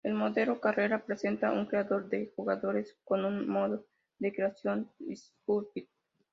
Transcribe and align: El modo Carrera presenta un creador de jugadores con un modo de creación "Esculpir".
El 0.03 0.15
modo 0.15 0.59
Carrera 0.59 1.05
presenta 1.05 1.51
un 1.51 1.67
creador 1.67 2.09
de 2.09 2.33
jugadores 2.35 2.97
con 3.03 3.23
un 3.23 3.47
modo 3.47 3.85
de 4.17 4.33
creación 4.33 4.91
"Esculpir". 5.07 5.89